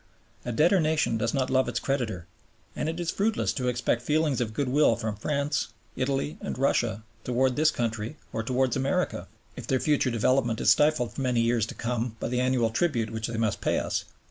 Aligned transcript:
A 0.43 0.51
debtor 0.51 0.79
nation 0.79 1.19
does 1.19 1.31
not 1.31 1.51
love 1.51 1.69
its 1.69 1.79
creditor, 1.79 2.25
and 2.75 2.89
it 2.89 2.99
is 2.99 3.11
fruitless 3.11 3.53
to 3.53 3.67
expect 3.67 4.01
feelings 4.01 4.41
of 4.41 4.55
goodwill 4.55 4.95
from 4.95 5.15
France, 5.15 5.75
Italy, 5.95 6.39
and 6.41 6.57
Russia 6.57 7.03
towards 7.23 7.53
this 7.53 7.69
country 7.69 8.17
or 8.33 8.41
towards 8.41 8.75
America, 8.75 9.27
if 9.55 9.67
their 9.67 9.79
future 9.79 10.09
development 10.09 10.59
is 10.59 10.71
stifled 10.71 11.13
for 11.13 11.21
many 11.21 11.41
years 11.41 11.67
to 11.67 11.75
come 11.75 12.17
by 12.19 12.29
the 12.29 12.41
annual 12.41 12.71
tribute 12.71 13.11
which 13.11 13.27
they 13.27 13.37
must 13.37 13.61
pay 13.61 13.77
us. 13.77 14.05